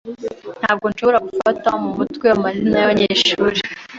[0.61, 3.59] Ntabwo nshobora gufata mu mutwe amazina yabanyeshuri.